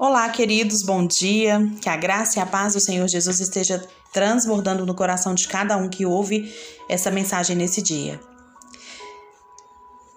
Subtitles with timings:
[0.00, 1.58] Olá, queridos, bom dia.
[1.80, 5.76] Que a graça e a paz do Senhor Jesus esteja transbordando no coração de cada
[5.76, 6.54] um que ouve
[6.88, 8.20] essa mensagem nesse dia.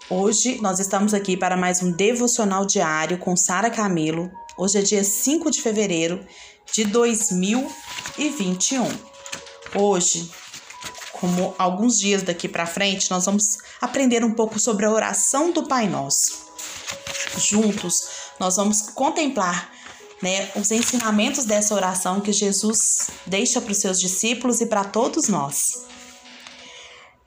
[0.07, 4.29] Hoje nós estamos aqui para mais um devocional diário com Sara Camelo.
[4.55, 6.23] Hoje é dia 5 de fevereiro
[6.71, 8.87] de 2021.
[9.73, 10.29] Hoje,
[11.13, 15.63] como alguns dias daqui para frente, nós vamos aprender um pouco sobre a oração do
[15.63, 16.51] Pai Nosso.
[17.35, 19.71] Juntos, nós vamos contemplar
[20.19, 25.27] né, os ensinamentos dessa oração que Jesus deixa para os seus discípulos e para todos
[25.27, 25.85] nós.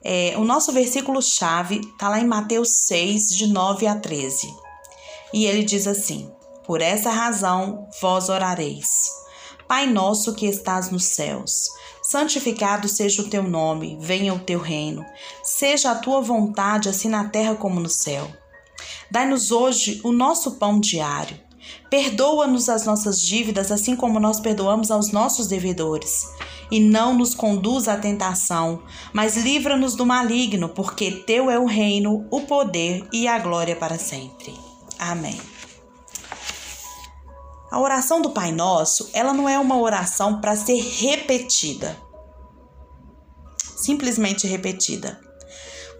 [0.03, 4.53] É, o nosso versículo-chave está lá em Mateus 6, de 9 a 13.
[5.33, 6.29] E ele diz assim:
[6.67, 8.89] Por essa razão vós orareis.
[9.69, 11.69] Pai nosso que estás nos céus,
[12.03, 15.07] santificado seja o teu nome, venha o teu reino,
[15.45, 18.29] seja a tua vontade, assim na terra como no céu.
[19.11, 21.39] Dai-nos hoje o nosso pão diário.
[21.89, 26.29] Perdoa-nos as nossas dívidas, assim como nós perdoamos aos nossos devedores.
[26.71, 32.27] E não nos conduz à tentação, mas livra-nos do maligno, porque teu é o reino,
[32.31, 34.55] o poder e a glória para sempre.
[34.99, 35.39] Amém.
[37.71, 41.97] A oração do Pai Nosso, ela não é uma oração para ser repetida.
[43.59, 45.24] Simplesmente repetida.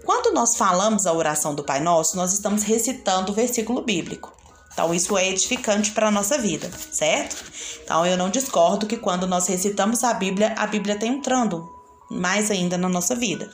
[0.05, 4.33] Quando nós falamos a oração do Pai Nosso, nós estamos recitando o versículo bíblico.
[4.73, 7.45] Então, isso é edificante para a nossa vida, certo?
[7.83, 11.73] Então, eu não discordo que quando nós recitamos a Bíblia, a Bíblia está entrando
[12.11, 13.51] mais ainda na nossa vida,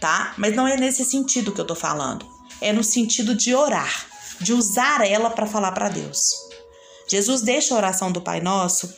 [0.00, 0.32] tá?
[0.38, 2.24] Mas não é nesse sentido que eu tô falando.
[2.60, 4.06] É no sentido de orar,
[4.40, 6.34] de usar ela para falar para Deus.
[7.08, 8.94] Jesus deixa a oração do Pai Nosso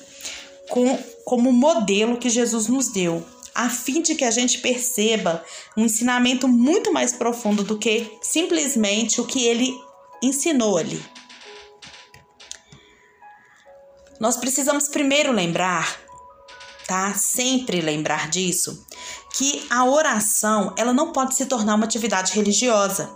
[0.69, 3.25] com, como modelo que Jesus nos deu,
[3.55, 5.45] a fim de que a gente perceba
[5.77, 9.73] um ensinamento muito mais profundo do que simplesmente o que ele
[10.21, 11.01] ensinou ali.
[14.19, 15.97] Nós precisamos primeiro lembrar,
[16.87, 17.15] tá?
[17.15, 18.87] Sempre lembrar disso,
[19.35, 23.15] que a oração, ela não pode se tornar uma atividade religiosa.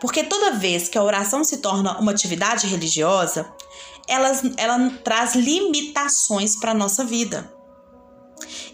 [0.00, 3.52] Porque toda vez que a oração se torna uma atividade religiosa,
[4.06, 7.57] ela, ela traz limitações para a nossa vida.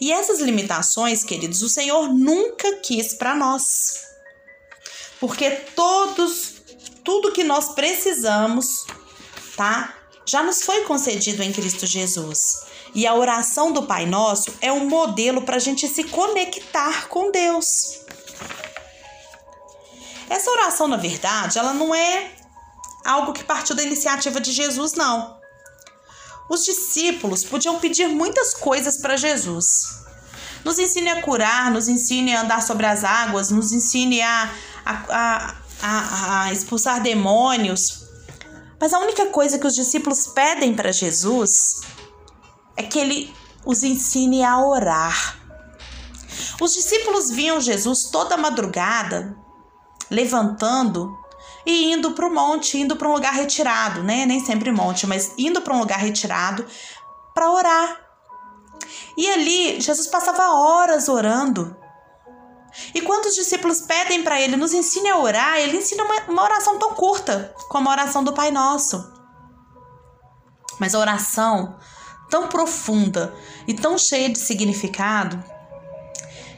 [0.00, 4.05] E essas limitações, queridos, o Senhor nunca quis para nós.
[5.21, 6.55] Porque todos,
[7.03, 8.87] tudo que nós precisamos,
[9.56, 9.94] tá?
[10.27, 12.65] já nos foi concedido em Cristo Jesus.
[12.94, 17.31] E a oração do Pai Nosso é um modelo para a gente se conectar com
[17.31, 18.00] Deus.
[20.28, 22.32] Essa oração, na verdade, ela não é
[23.05, 25.38] algo que partiu da iniciativa de Jesus, não.
[26.49, 30.05] Os discípulos podiam pedir muitas coisas para Jesus.
[30.65, 34.50] Nos ensine a curar, nos ensine a andar sobre as águas, nos ensine a,
[34.84, 38.05] a, a, a expulsar demônios,
[38.81, 41.81] mas a única coisa que os discípulos pedem para Jesus
[42.76, 43.34] é que ele
[43.65, 45.38] os ensine a orar.
[46.61, 49.37] Os discípulos viam Jesus toda madrugada
[50.11, 51.16] levantando
[51.67, 54.27] e indo para o monte, indo para um lugar retirado, né?
[54.27, 56.67] Nem sempre monte, mas indo para um lugar retirado
[57.35, 58.01] para orar.
[59.17, 61.77] E ali Jesus passava horas orando.
[62.93, 66.43] E quando os discípulos pedem para ele, nos ensine a orar, ele ensina uma, uma
[66.43, 69.13] oração tão curta como a oração do Pai Nosso.
[70.81, 71.79] Mas a oração
[72.29, 73.33] tão profunda
[73.67, 75.43] e tão cheia de significado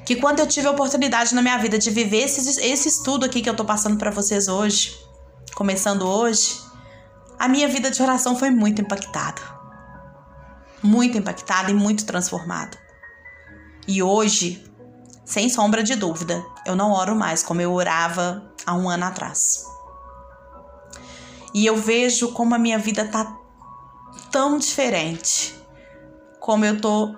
[0.07, 3.43] que quando eu tive a oportunidade na minha vida de viver esse, esse estudo aqui
[3.43, 4.97] que eu tô passando para vocês hoje,
[5.55, 6.61] começando hoje,
[7.39, 9.43] a minha vida de oração foi muito impactada.
[10.81, 12.79] Muito impactada e muito transformada.
[13.89, 14.65] E hoje
[15.27, 19.67] sem sombra de dúvida, eu não oro mais como eu orava há um ano atrás.
[21.53, 23.37] E eu vejo como a minha vida tá
[24.31, 25.53] tão diferente,
[26.39, 27.17] como eu tô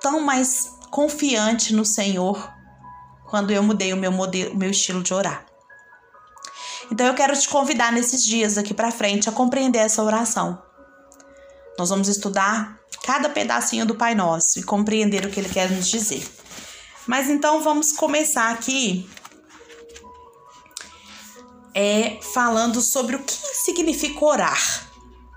[0.00, 2.52] tão mais confiante no Senhor
[3.30, 5.46] quando eu mudei o meu modelo, meu estilo de orar.
[6.90, 10.62] Então eu quero te convidar nesses dias aqui para frente a compreender essa oração.
[11.78, 15.88] Nós vamos estudar cada pedacinho do Pai Nosso e compreender o que ele quer nos
[15.88, 16.30] dizer.
[17.06, 19.08] Mas então vamos começar aqui
[21.74, 24.86] é falando sobre o que significa orar,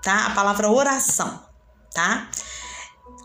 [0.02, 0.26] tá?
[0.26, 1.42] A palavra oração,
[1.94, 2.28] tá?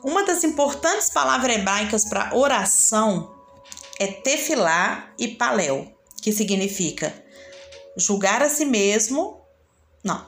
[0.04, 3.36] Uma das importantes palavras hebraicas para oração
[4.00, 7.14] é tefilá e paléu, que significa
[7.98, 9.42] julgar a si mesmo.
[10.04, 10.26] Não,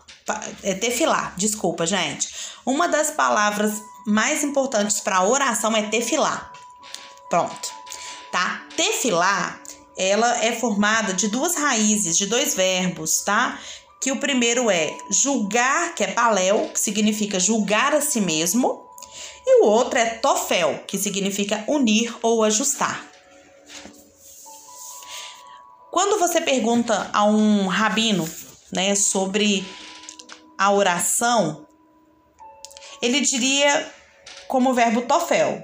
[0.62, 2.30] é tefilá, desculpa, gente.
[2.66, 6.52] Uma das palavras mais importantes para oração é tefilá.
[7.30, 7.84] Pronto
[8.34, 8.66] tá?
[8.76, 9.60] Tefilá,
[9.96, 13.60] ela é formada de duas raízes, de dois verbos, tá?
[14.02, 18.84] que o primeiro é julgar, que é paléu, que significa julgar a si mesmo,
[19.46, 23.06] e o outro é tofel, que significa unir ou ajustar.
[25.92, 28.28] Quando você pergunta a um rabino,
[28.72, 29.64] né, sobre
[30.58, 31.68] a oração,
[33.02, 33.92] ele diria
[34.48, 35.62] como verbo tofel,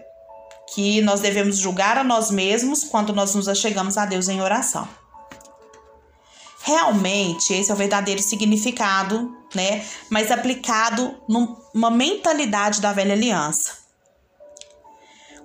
[0.73, 4.87] que nós devemos julgar a nós mesmos quando nós nos achegamos a Deus em oração.
[6.61, 9.85] Realmente, esse é o verdadeiro significado, né?
[10.09, 13.79] Mas aplicado numa mentalidade da velha aliança.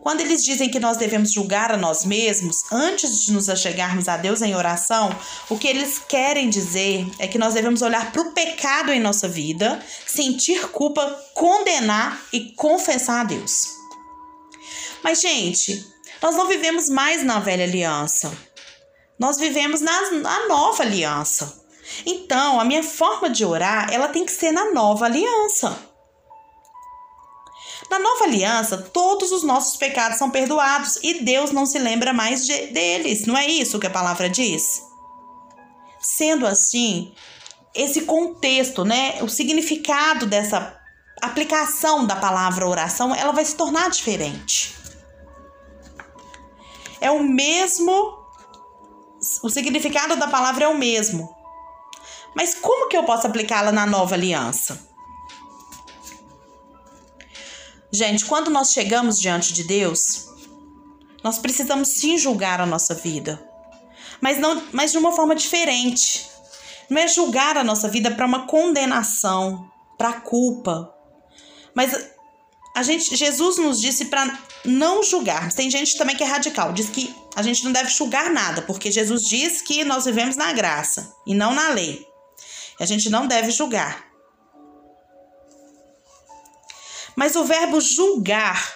[0.05, 4.19] Quando eles dizem que nós devemos julgar a nós mesmos antes de nos achegarmos a
[4.19, 5.09] Deus em oração,
[5.49, 9.27] o que eles querem dizer é que nós devemos olhar para o pecado em nossa
[9.27, 11.03] vida, sentir culpa,
[11.33, 13.63] condenar e confessar a Deus.
[15.03, 15.87] Mas, gente,
[16.21, 18.31] nós não vivemos mais na velha aliança.
[19.19, 21.64] Nós vivemos na, na nova aliança.
[22.07, 25.95] Então, a minha forma de orar, ela tem que ser na nova aliança.
[27.91, 32.47] Na nova aliança, todos os nossos pecados são perdoados e Deus não se lembra mais
[32.47, 33.27] de, deles.
[33.27, 34.83] Não é isso que a palavra diz?
[36.01, 37.15] Sendo assim,
[37.75, 40.79] esse contexto, né, o significado dessa
[41.21, 44.75] aplicação da palavra oração, ela vai se tornar diferente.
[47.01, 48.19] É o mesmo,
[49.43, 51.44] o significado da palavra é o mesmo.
[52.35, 54.79] Mas como que eu posso aplicá-la na nova aliança?
[57.93, 60.27] Gente, quando nós chegamos diante de Deus,
[61.23, 63.41] nós precisamos sim julgar a nossa vida,
[64.21, 66.29] mas não, mas de uma forma diferente.
[66.91, 70.93] Não é julgar a nossa vida para uma condenação, para culpa.
[71.75, 71.93] Mas
[72.75, 75.53] a gente, Jesus nos disse para não julgar.
[75.53, 78.91] Tem gente também que é radical, diz que a gente não deve julgar nada, porque
[78.91, 82.05] Jesus diz que nós vivemos na graça e não na lei.
[82.79, 84.05] A gente não deve julgar.
[87.17, 88.73] Mas o verbo julgar,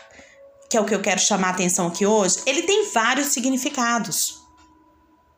[0.70, 4.36] que é o que eu quero chamar a atenção aqui hoje, ele tem vários significados,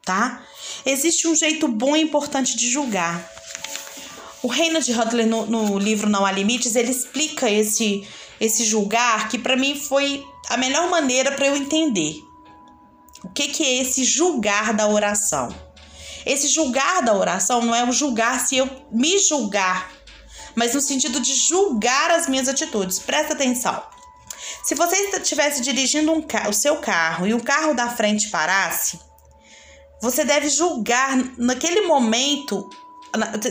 [0.05, 0.45] tá?
[0.85, 3.27] Existe um jeito bom e importante de julgar.
[4.43, 8.07] O Reinhard Hudler, no, no livro Não Há Limites, ele explica esse,
[8.41, 12.15] esse julgar que para mim foi a melhor maneira para eu entender.
[13.23, 15.55] O que, que é esse julgar da oração?
[16.25, 20.01] Esse julgar da oração não é o julgar se eu me julgar
[20.55, 22.99] mas no sentido de julgar as minhas atitudes.
[22.99, 23.83] Presta atenção.
[24.65, 28.99] Se você estivesse dirigindo um o seu carro e o carro da frente parasse,
[30.03, 32.69] você deve julgar naquele momento,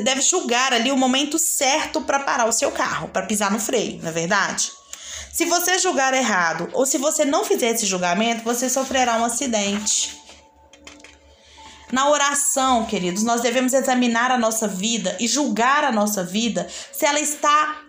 [0.04, 4.01] deve julgar ali o momento certo para parar o seu carro, para pisar no freio,
[4.01, 4.71] não é verdade?
[5.31, 10.19] Se você julgar errado ou se você não fizer esse julgamento, você sofrerá um acidente.
[11.91, 17.06] Na oração, queridos, nós devemos examinar a nossa vida e julgar a nossa vida se
[17.06, 17.81] ela está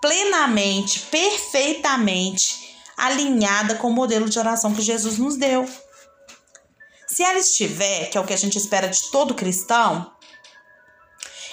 [0.00, 5.66] plenamente, perfeitamente alinhada com o modelo de oração que Jesus nos deu.
[7.06, 10.12] Se ela estiver, que é o que a gente espera de todo cristão,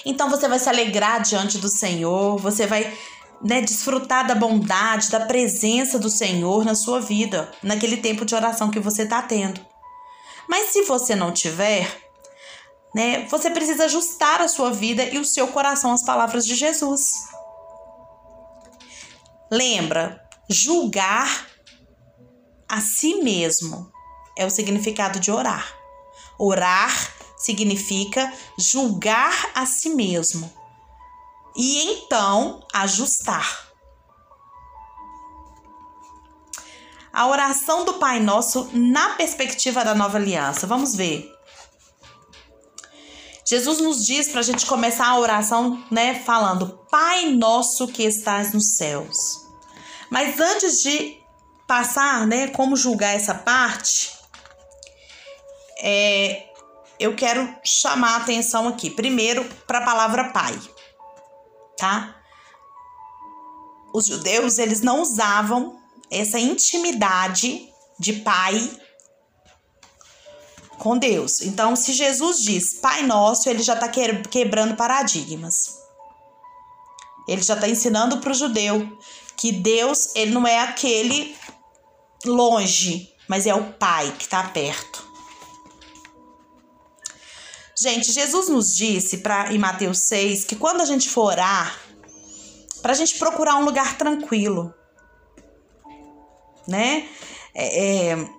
[0.05, 2.93] então você vai se alegrar diante do Senhor, você vai
[3.41, 8.69] né, desfrutar da bondade, da presença do Senhor na sua vida, naquele tempo de oração
[8.69, 9.65] que você está tendo.
[10.49, 12.01] Mas se você não tiver,
[12.95, 17.11] né, você precisa ajustar a sua vida e o seu coração às palavras de Jesus.
[19.51, 21.48] Lembra, julgar
[22.67, 23.91] a si mesmo
[24.38, 25.74] é o significado de orar.
[26.38, 26.91] Orar
[27.38, 30.51] significa julgar a si mesmo
[31.55, 33.66] e então ajustar.
[37.17, 40.67] A oração do Pai Nosso na perspectiva da nova aliança.
[40.67, 41.33] Vamos ver.
[43.43, 48.53] Jesus nos diz para a gente começar a oração, né, falando: Pai Nosso que estás
[48.53, 49.17] nos céus.
[50.12, 51.17] Mas antes de
[51.67, 54.12] passar, né, como julgar essa parte,
[55.81, 56.45] é,
[57.00, 60.55] eu quero chamar a atenção aqui, primeiro, para a palavra Pai,
[61.79, 62.15] tá?
[63.91, 67.67] Os judeus, eles não usavam essa intimidade
[67.99, 68.69] de pai
[70.77, 71.41] com Deus.
[71.41, 75.75] Então, se Jesus diz Pai Nosso, ele já está quebrando paradigmas.
[77.27, 78.97] Ele já está ensinando para o judeu
[79.35, 81.35] que Deus ele não é aquele
[82.25, 85.05] longe, mas é o Pai que está perto.
[87.79, 91.79] Gente, Jesus nos disse pra, em Mateus 6 que quando a gente for orar,
[92.81, 94.73] para a gente procurar um lugar tranquilo,
[96.67, 97.07] né?
[97.53, 98.29] É, é,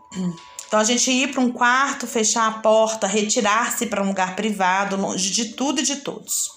[0.69, 4.97] Então a gente ir para um quarto, fechar a porta, retirar-se para um lugar privado,
[4.97, 6.51] longe de tudo e de todos.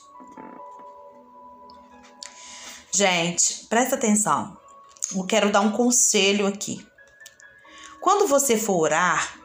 [2.92, 4.58] Gente, presta atenção.
[5.16, 6.86] Eu quero dar um conselho aqui.
[8.02, 9.40] Quando você for orar,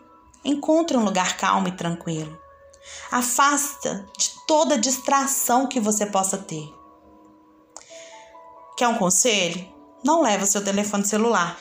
[0.44, 2.36] encontre um lugar calmo e tranquilo.
[3.10, 6.72] Afasta de toda distração que você possa ter.
[8.76, 9.64] Quer um conselho?
[10.04, 11.56] Não leve o seu telefone celular.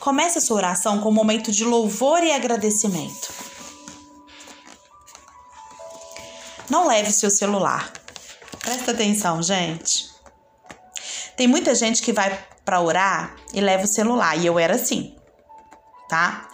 [0.00, 3.32] Comece a sua oração com um momento de louvor e agradecimento.
[6.70, 7.92] Não leve seu celular.
[8.60, 10.08] Presta atenção, gente.
[11.36, 15.14] Tem muita gente que vai para orar e leva o celular, e eu era assim,
[16.08, 16.48] tá?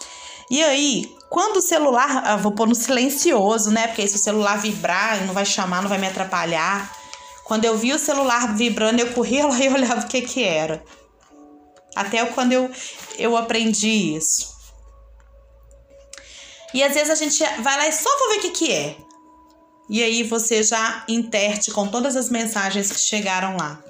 [0.51, 3.89] E aí, quando o celular, ah, vou pôr no silencioso, né?
[3.89, 6.95] Porque aí se o celular vibrar, não vai chamar, não vai me atrapalhar.
[7.45, 10.85] Quando eu vi o celular vibrando, eu corria lá e olhava o que que era.
[11.95, 12.71] Até quando eu,
[13.19, 14.55] eu aprendi isso.
[16.73, 18.97] E às vezes a gente vai lá e só vou ver o que que é.
[19.89, 23.83] E aí você já interte com todas as mensagens que chegaram lá.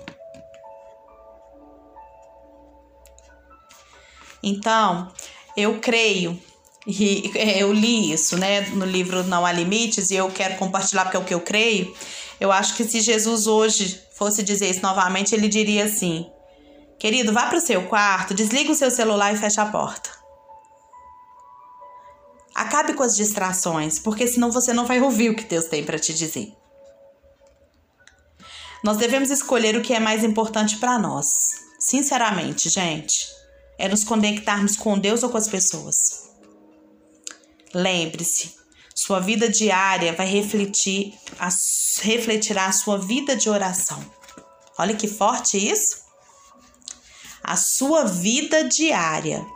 [4.42, 5.10] Então,
[5.56, 6.38] eu creio
[6.86, 11.16] e eu li isso, né, no livro Não Há Limites, e eu quero compartilhar porque
[11.16, 11.94] é o que eu creio.
[12.38, 16.30] Eu acho que se Jesus hoje fosse dizer isso novamente, ele diria assim:
[16.98, 20.10] Querido, vá para o seu quarto, desliga o seu celular e fecha a porta.
[22.54, 25.98] Acabe com as distrações, porque senão você não vai ouvir o que Deus tem para
[25.98, 26.54] te dizer.
[28.84, 31.26] Nós devemos escolher o que é mais importante para nós.
[31.80, 33.26] Sinceramente, gente,
[33.78, 36.30] é nos conectarmos com Deus ou com as pessoas.
[37.74, 38.54] Lembre-se,
[38.94, 41.12] sua vida diária vai refletir,
[42.02, 44.04] refletirá a sua vida de oração.
[44.78, 46.03] Olha que forte isso.
[47.44, 49.46] A sua vida diária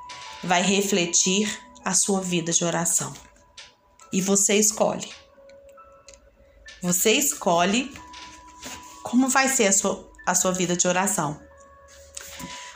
[0.45, 3.12] vai refletir a sua vida de oração.
[4.12, 5.11] E você escolhe.
[6.83, 7.92] Você escolhe
[9.02, 11.40] como vai ser a sua, a sua vida de oração.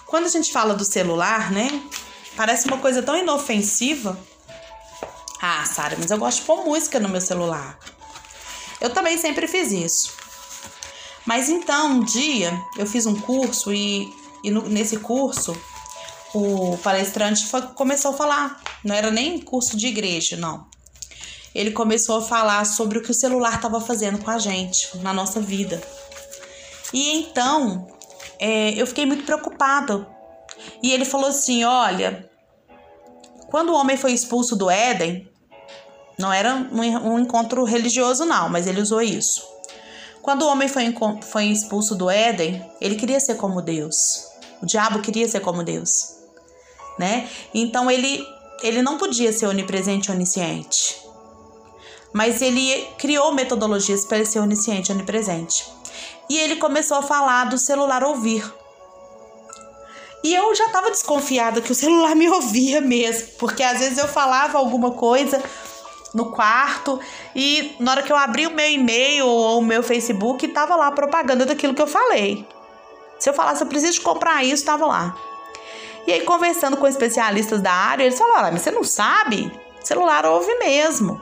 [0.07, 1.69] Quando a gente fala do celular, né?
[2.35, 4.19] Parece uma coisa tão inofensiva
[5.45, 7.76] ah, Sara, mas eu gosto de pôr música no meu celular.
[8.81, 10.12] Eu também sempre fiz isso.
[11.26, 15.56] Mas então, um dia, eu fiz um curso e, e no, nesse curso
[16.34, 18.61] o palestrante foi, começou a falar.
[18.84, 20.66] Não era nem curso de igreja, não.
[21.54, 25.12] Ele começou a falar sobre o que o celular estava fazendo com a gente, na
[25.12, 25.82] nossa vida.
[26.92, 27.87] E então,
[28.38, 30.06] é, eu fiquei muito preocupada.
[30.82, 32.28] E ele falou assim: olha,
[33.50, 35.28] quando o homem foi expulso do Éden,
[36.18, 39.42] não era um encontro religioso, não, mas ele usou isso.
[40.22, 44.31] Quando o homem foi, foi expulso do Éden, ele queria ser como Deus.
[44.62, 46.16] O diabo queria ser como Deus,
[46.99, 47.28] né?
[47.52, 48.25] Então ele
[48.62, 51.02] ele não podia ser onipresente e onisciente.
[52.12, 55.66] Mas ele criou metodologias para ele ser onisciente e onipresente.
[56.31, 58.45] E ele começou a falar do celular ouvir.
[60.23, 64.07] E eu já estava desconfiada que o celular me ouvia mesmo, porque às vezes eu
[64.07, 65.42] falava alguma coisa,
[66.14, 67.00] no quarto
[67.35, 70.88] e na hora que eu abri o meu e-mail ou o meu Facebook, tava lá
[70.88, 72.47] a propaganda daquilo que eu falei.
[73.23, 75.17] Se eu falasse, eu preciso comprar isso, tava lá.
[76.09, 79.49] E aí, conversando com especialistas da área, eles falaram: mas você não sabe?
[79.81, 81.21] celular ouve mesmo.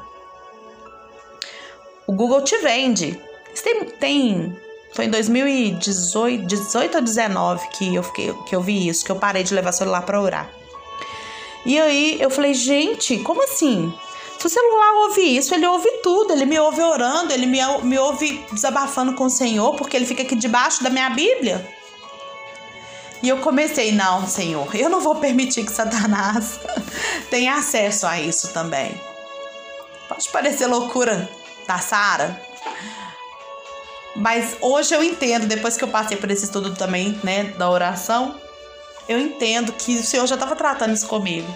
[2.07, 3.21] O Google te vende.
[3.63, 4.59] Tem, tem
[4.95, 9.17] foi em 2018, 18 ou 19 que eu fiquei, que eu vi isso, que eu
[9.17, 10.51] parei de levar celular para orar.
[11.67, 13.93] E aí eu falei, gente, como assim?
[14.39, 16.33] Se o celular ouve isso, ele ouve tudo.
[16.33, 20.23] Ele me ouve orando, ele me, me ouve desabafando com o Senhor, porque ele fica
[20.23, 21.79] aqui debaixo da minha Bíblia.
[23.23, 26.59] E eu comecei, não, Senhor, eu não vou permitir que Satanás
[27.31, 28.99] tenha acesso a isso também.
[30.09, 31.29] Pode parecer loucura
[31.67, 32.41] da Sara,
[34.17, 38.41] mas hoje eu entendo, depois que eu passei por esse estudo também, né, da oração,
[39.09, 41.53] eu entendo que o Senhor já estava tratando isso comigo.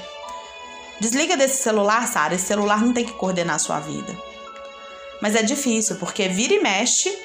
[1.01, 2.35] Desliga desse celular, Sara.
[2.35, 4.17] Esse celular não tem que coordenar a sua vida.
[5.21, 7.17] Mas é difícil, porque vira e mexe,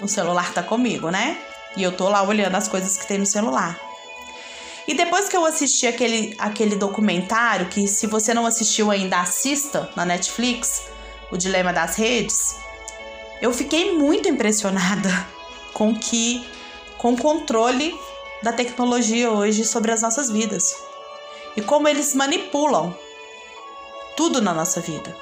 [0.00, 1.38] o celular tá comigo, né?
[1.76, 3.80] E eu tô lá olhando as coisas que tem no celular.
[4.86, 9.90] E depois que eu assisti aquele, aquele documentário, que se você não assistiu ainda, assista
[9.94, 10.88] na Netflix,
[11.30, 12.56] O Dilema das Redes,
[13.40, 15.08] eu fiquei muito impressionada
[15.72, 16.46] com que
[16.98, 17.98] com o controle
[18.42, 20.74] da tecnologia hoje sobre as nossas vidas.
[21.56, 22.94] E como eles manipulam
[24.16, 25.16] tudo na nossa vida.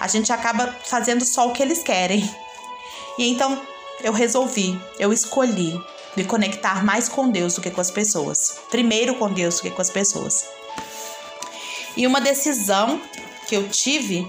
[0.00, 2.28] A gente acaba fazendo só o que eles querem.
[3.18, 3.60] E então
[4.02, 5.80] eu resolvi, eu escolhi
[6.16, 8.58] me conectar mais com Deus do que com as pessoas.
[8.70, 10.44] Primeiro com Deus do que com as pessoas.
[11.96, 13.00] E uma decisão
[13.46, 14.26] que eu tive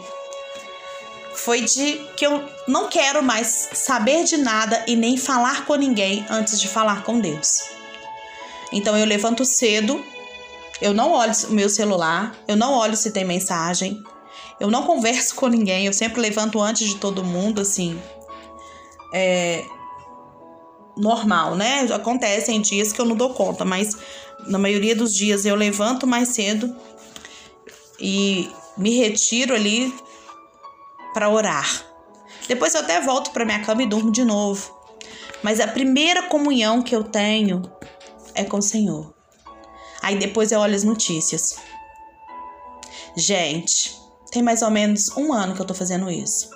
[1.33, 6.25] foi de que eu não quero mais saber de nada e nem falar com ninguém
[6.29, 7.61] antes de falar com Deus.
[8.71, 10.03] Então eu levanto cedo,
[10.81, 14.03] eu não olho o meu celular, eu não olho se tem mensagem,
[14.59, 17.99] eu não converso com ninguém, eu sempre levanto antes de todo mundo, assim.
[19.13, 19.63] É
[20.97, 21.81] normal, né?
[21.93, 23.97] Acontecem dias que eu não dou conta, mas
[24.47, 26.75] na maioria dos dias eu levanto mais cedo
[27.99, 29.93] e me retiro ali
[31.13, 31.85] para orar.
[32.47, 34.73] Depois eu até volto para minha cama e durmo de novo.
[35.41, 37.61] Mas a primeira comunhão que eu tenho
[38.33, 39.13] é com o Senhor.
[40.01, 41.57] Aí depois eu olho as notícias.
[43.15, 43.95] Gente,
[44.31, 46.54] tem mais ou menos um ano que eu tô fazendo isso.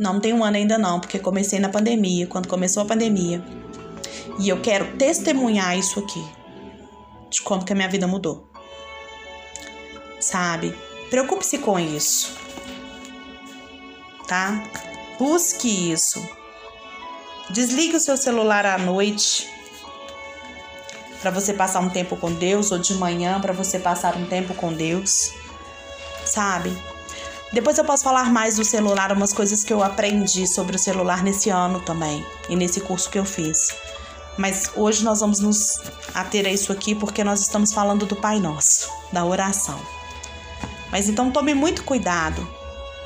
[0.00, 3.44] Não, tem um ano ainda não, porque comecei na pandemia, quando começou a pandemia.
[4.38, 6.24] E eu quero testemunhar isso aqui.
[7.28, 8.50] De como que a minha vida mudou.
[10.18, 10.74] Sabe?
[11.10, 12.34] Preocupe-se com isso.
[14.26, 14.64] Tá?
[15.18, 16.26] Busque isso.
[17.50, 19.46] Desligue o seu celular à noite
[21.20, 24.54] para você passar um tempo com Deus ou de manhã para você passar um tempo
[24.54, 25.32] com Deus
[26.24, 26.72] sabe?
[27.52, 31.24] Depois eu posso falar mais do celular, umas coisas que eu aprendi sobre o celular
[31.24, 33.74] nesse ano também e nesse curso que eu fiz.
[34.38, 35.80] Mas hoje nós vamos nos
[36.14, 39.80] ater a isso aqui porque nós estamos falando do Pai Nosso, da oração.
[40.92, 42.48] Mas então tome muito cuidado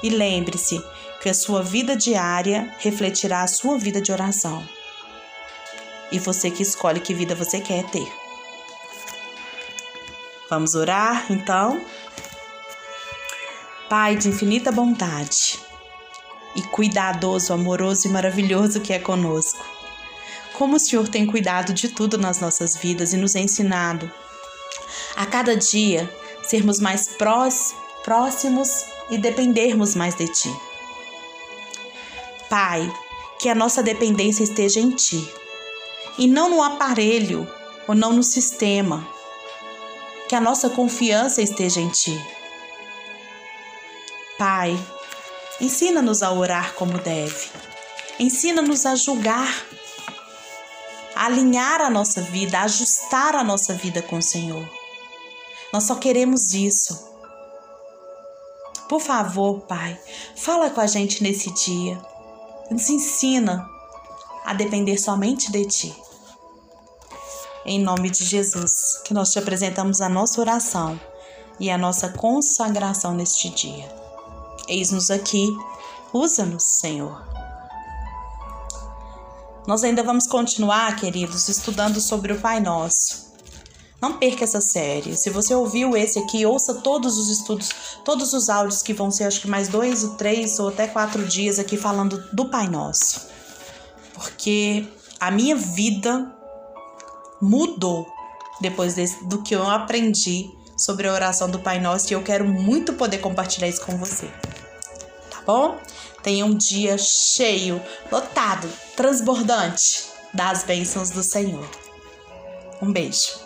[0.02, 0.82] e lembre-se
[1.22, 4.62] que a sua vida diária refletirá a sua vida de oração.
[6.12, 8.12] E você que escolhe que vida você quer ter.
[10.50, 11.80] Vamos orar então?
[13.88, 15.60] Pai de infinita bondade
[16.56, 19.62] e cuidadoso, amoroso e maravilhoso que é conosco.
[20.54, 24.10] Como o Senhor tem cuidado de tudo nas nossas vidas e nos ensinado
[25.14, 26.10] a cada dia
[26.42, 27.10] sermos mais
[28.02, 30.56] próximos e dependermos mais de Ti.
[32.48, 32.90] Pai,
[33.38, 35.30] que a nossa dependência esteja em Ti
[36.16, 37.46] e não no aparelho
[37.86, 39.06] ou não no sistema.
[40.26, 42.33] Que a nossa confiança esteja em Ti
[44.38, 44.76] Pai,
[45.60, 47.50] ensina-nos a orar como deve.
[48.18, 49.64] Ensina-nos a julgar,
[51.14, 54.68] a alinhar a nossa vida, a ajustar a nossa vida com o Senhor.
[55.73, 57.12] Nós só queremos isso.
[58.88, 59.99] Por favor, Pai,
[60.36, 62.00] fala com a gente nesse dia.
[62.70, 63.68] Nos ensina
[64.44, 65.97] a depender somente de Ti.
[67.64, 71.00] Em nome de Jesus, que nós te apresentamos a nossa oração
[71.58, 74.03] e a nossa consagração neste dia.
[74.68, 75.48] Eis-nos aqui,
[76.12, 77.22] usa-nos, Senhor.
[79.66, 83.32] Nós ainda vamos continuar, queridos, estudando sobre o Pai Nosso.
[84.00, 85.16] Não perca essa série.
[85.16, 87.70] Se você ouviu esse aqui, ouça todos os estudos,
[88.04, 91.24] todos os áudios que vão ser, acho que mais dois, ou três ou até quatro
[91.24, 93.26] dias aqui falando do Pai Nosso.
[94.12, 94.86] Porque
[95.18, 96.30] a minha vida
[97.40, 98.06] mudou
[98.60, 102.44] depois desse, do que eu aprendi sobre a oração do Pai Nosso e eu quero
[102.44, 104.30] muito poder compartilhar isso com você
[105.47, 105.78] bom?
[106.23, 111.69] Tenha um dia cheio, lotado, transbordante das bênçãos do Senhor.
[112.80, 113.44] Um beijo.